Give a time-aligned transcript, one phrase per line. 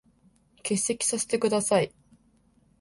[0.63, 1.93] 欠席させて下さい。